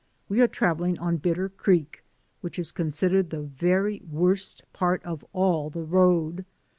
[0.27, 2.03] We are traveling on Bitter Creek,
[2.41, 6.43] which is considered the very worst part of all the road.